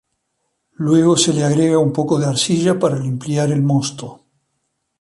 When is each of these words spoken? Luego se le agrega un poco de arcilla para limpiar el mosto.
Luego 0.77 1.15
se 1.15 1.31
le 1.31 1.43
agrega 1.43 1.77
un 1.77 1.93
poco 1.93 2.17
de 2.17 2.25
arcilla 2.25 2.79
para 2.79 2.97
limpiar 2.97 3.51
el 3.51 3.61
mosto. 3.61 4.25